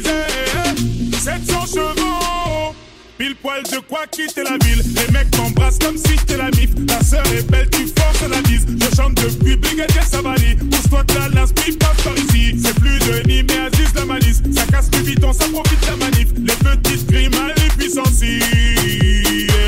disais 0.00 1.18
700 1.18 1.66
chevaux 1.66 2.74
Pile 3.18 3.36
poil 3.36 3.62
de 3.64 3.78
quoi 3.80 4.06
quitter 4.10 4.42
la 4.42 4.56
ville. 4.64 4.82
Les 4.96 5.12
mecs 5.12 5.30
t'embrassent 5.30 5.78
comme 5.78 5.96
si 5.98 6.16
t'es 6.24 6.38
la 6.38 6.50
mif. 6.52 6.70
Ta 6.86 7.04
sœur 7.04 7.22
est 7.36 7.42
belle, 7.50 7.68
tu 7.70 7.86
forces 7.86 8.22
la 8.30 8.40
mise 8.48 8.66
Je 8.66 8.96
chante 8.96 9.14
depuis 9.14 9.56
Brigadier 9.56 10.00
Savali 10.10 10.56
Pousse-toi 10.56 11.02
de 11.04 11.14
la 11.14 11.28
lance, 11.28 11.52
passe 11.52 12.02
par 12.02 12.16
ici. 12.16 12.56
C'est 12.62 12.74
plus 12.80 12.98
de 12.98 13.28
ni 13.28 13.42
mais 13.42 13.58
Aziz 13.58 13.94
la 13.94 14.06
malice. 14.06 14.42
Ça 14.54 14.64
casse 14.72 14.88
plus 14.88 15.02
vite, 15.02 15.22
on 15.22 15.34
s'aprofite 15.34 15.86
la 15.86 15.96
manif. 15.96 16.28
Les 16.38 16.56
petites 16.56 17.06
grimaces, 17.10 17.52
les 17.58 17.68
puissances 17.76 18.20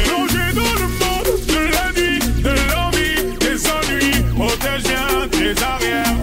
Plongé 0.07 0.53
dans 0.55 0.75
le 0.81 0.89
monde 1.01 1.33
de 1.47 1.73
la 1.75 1.93
nuit, 1.93 2.19
de 2.43 2.55
l'envie, 2.73 3.37
des 3.39 3.67
ennuis. 3.69 4.25
Protège 4.35 4.83
bien 4.85 5.29
tes 5.31 5.63
arrières. 5.63 6.22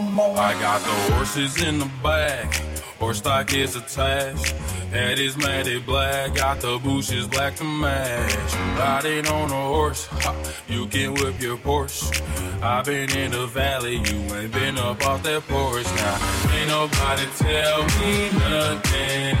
More. 0.00 0.36
I 0.36 0.52
got 0.60 0.80
the 0.82 1.14
horses 1.14 1.62
in 1.62 1.78
the 1.78 1.90
back, 2.02 2.54
horse 2.98 3.18
stock 3.18 3.52
is 3.54 3.76
attached. 3.76 4.54
Head 4.90 5.18
is 5.18 5.36
matted 5.36 5.84
black, 5.86 6.34
got 6.36 6.60
the 6.60 6.78
bushes 6.78 7.26
black 7.26 7.56
to 7.56 7.64
match. 7.64 8.54
Riding 8.78 9.26
on 9.26 9.50
a 9.50 9.66
horse, 9.74 10.06
ha, 10.06 10.34
you 10.68 10.86
can 10.86 11.14
whip 11.14 11.40
your 11.40 11.56
Porsche. 11.56 12.22
I've 12.62 12.84
been 12.84 13.10
in 13.10 13.32
the 13.32 13.46
valley, 13.46 13.96
you 13.96 14.34
ain't 14.36 14.52
been 14.52 14.78
up 14.78 15.04
off 15.04 15.22
that 15.24 15.42
porch. 15.48 15.84
Now, 15.84 16.16
ain't 16.54 16.68
nobody 16.68 17.26
tell 17.36 17.82
me 18.00 18.30
nothing. 18.38 19.36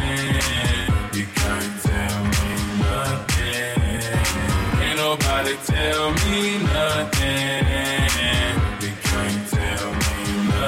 You 1.14 1.26
can't 1.34 1.82
tell 1.82 2.24
me 2.24 2.54
nothing. 2.82 4.02
Ain't 4.82 4.96
nobody 4.96 5.56
tell 5.64 6.10
me 6.26 6.58
nothing. 6.58 7.64
You 8.82 8.92
can't 9.04 9.48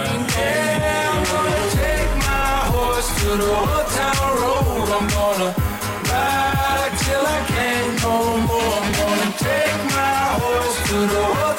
to 0.04 1.76
take 1.76 2.12
my 2.28 2.48
horse 2.72 3.08
to 3.20 3.28
the 3.40 3.48
old 3.60 3.86
town 3.96 4.28
road. 4.40 4.88
I'm 4.96 5.06
gonna 5.16 5.50
ride 6.10 6.94
till 7.04 7.24
I 7.26 7.40
can't 7.52 8.02
no 8.02 8.16
more. 8.48 8.74
I'm 8.80 8.92
gonna 9.00 9.30
take 9.48 9.80
my 9.96 10.20
horse 10.40 10.76
to 10.88 10.98
the 11.14 11.55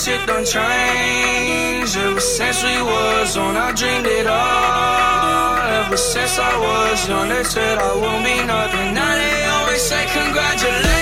shit 0.00 0.26
done 0.26 0.44
changed 0.46 1.94
ever 1.98 2.20
since 2.20 2.62
we 2.62 2.76
was 2.82 3.36
on. 3.36 3.54
I 3.54 3.72
dreamed 3.72 4.06
it 4.06 4.26
all 4.26 5.56
ever 5.78 5.96
since 5.98 6.38
I 6.38 6.52
was 6.66 7.08
young. 7.08 7.28
They 7.28 7.44
said 7.44 7.76
I 7.78 7.92
won't 8.02 8.24
be 8.24 8.36
nothing. 8.46 8.94
Now 8.94 9.14
they 9.20 9.44
always 9.44 9.82
say 9.82 10.02
congratulations. 10.06 10.99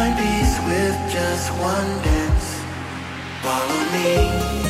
Find 0.00 0.16
peace 0.16 0.56
with 0.66 0.96
just 1.12 1.50
one 1.60 1.90
dance. 2.02 2.48
Follow 3.42 3.80
me. 3.92 4.69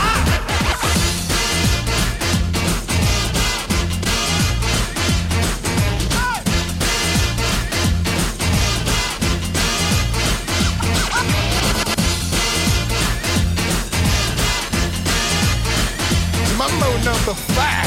number 17.03 17.33
five. 17.33 17.80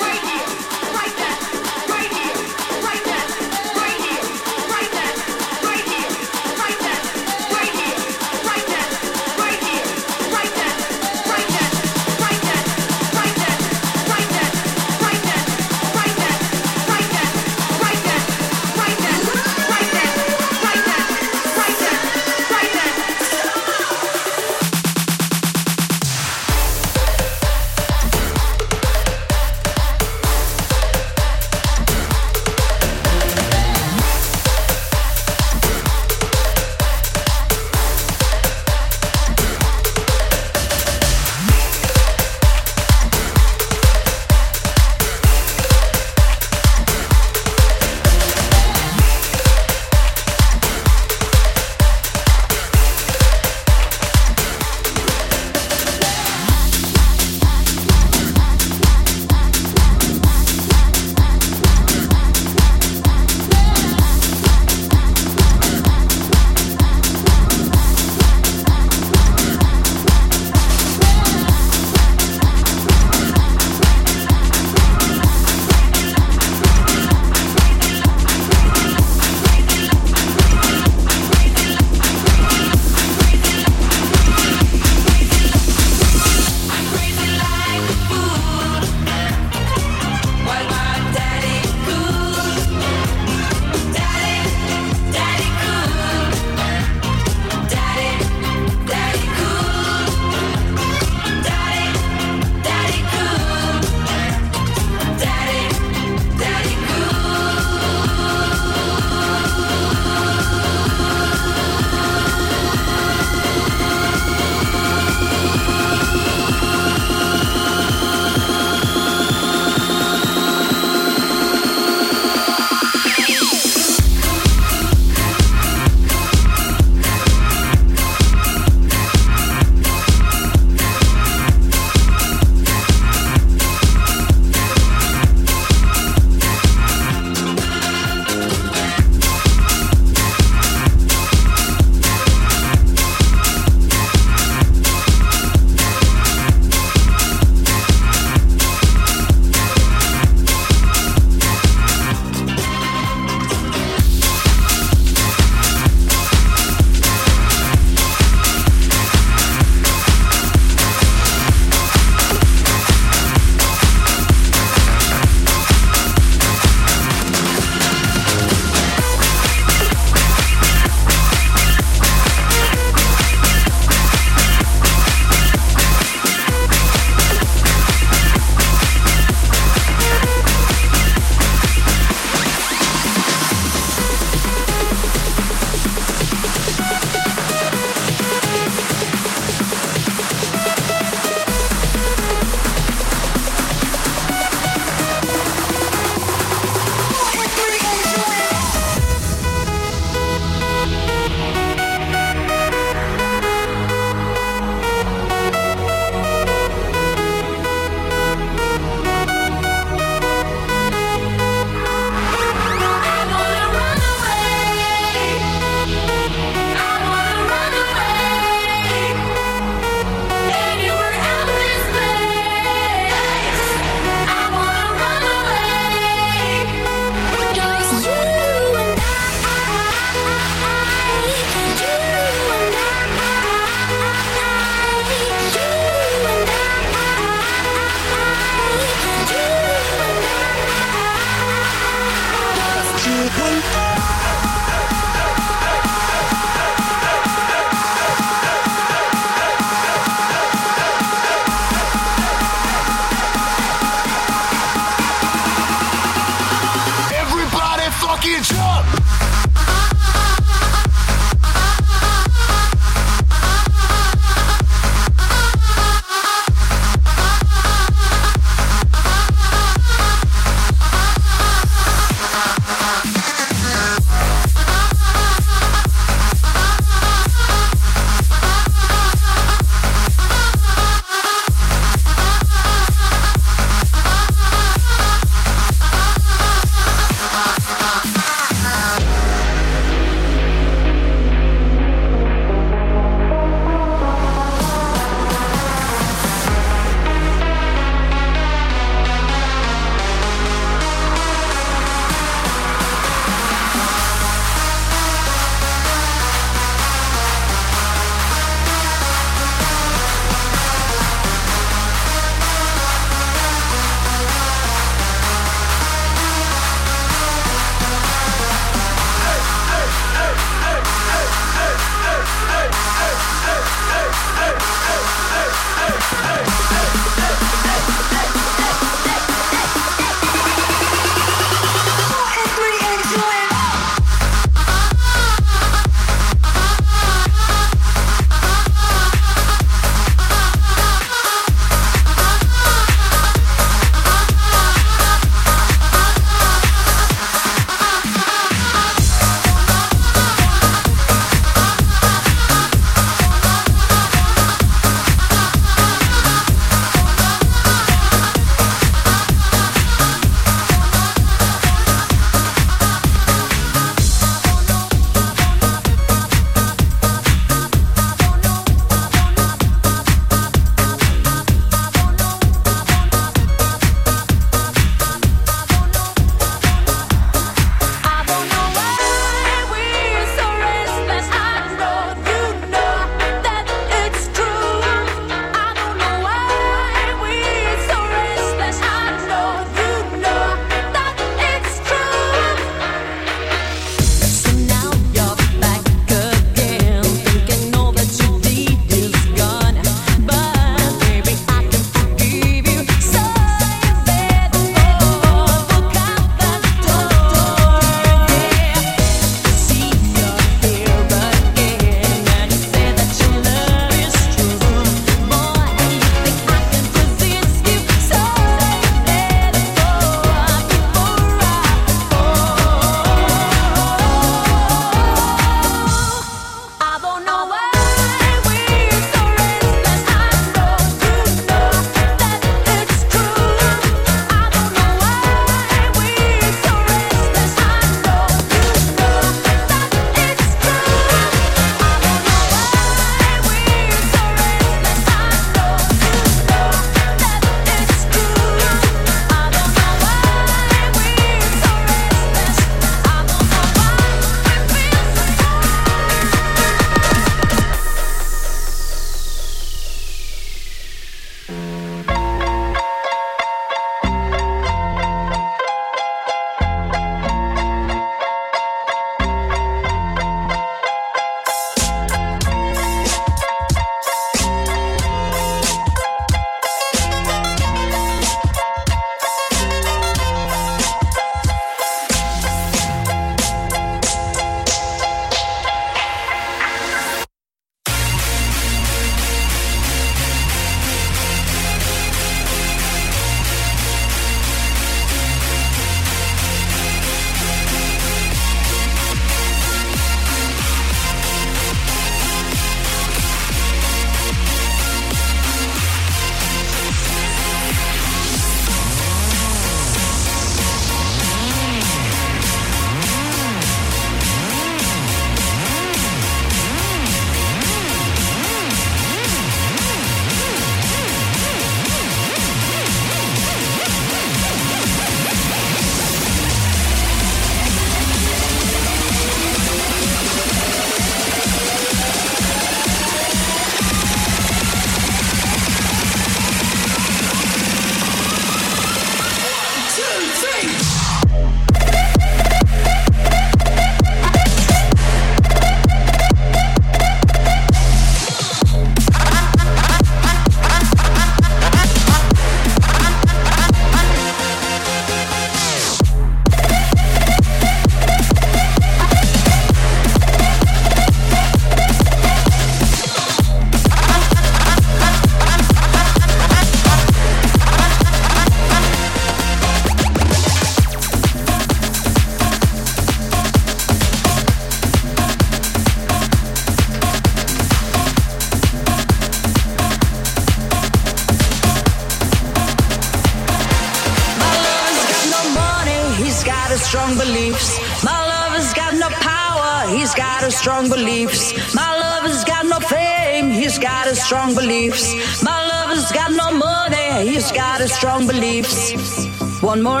One 599.68 599.82
more 599.82 600.00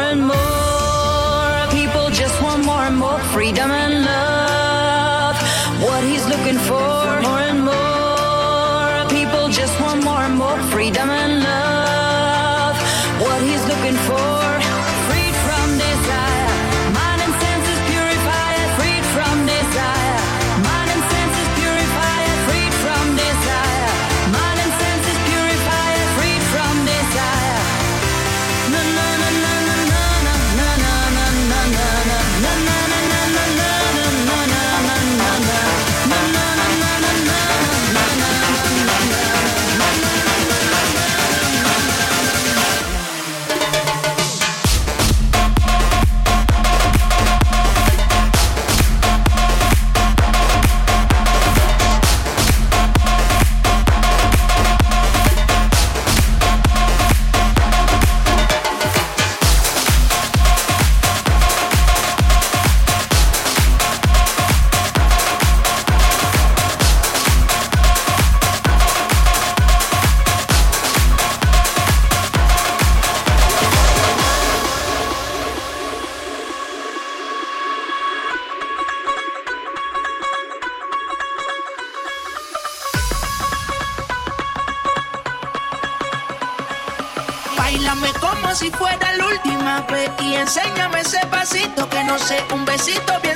no 92.08 92.18
sé, 92.18 92.42
un 92.54 92.64
besito 92.64 93.12
bien 93.22 93.27